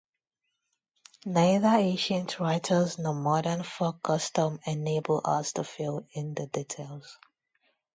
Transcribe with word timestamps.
Neither 1.27 1.67
ancient 1.77 2.39
writers 2.39 2.97
nor 2.97 3.13
modern 3.13 3.61
folk-custom 3.61 4.59
enable 4.65 5.21
us 5.23 5.51
to 5.53 5.63
fill 5.63 6.07
in 6.13 6.33
the 6.33 6.47
details. 6.47 7.19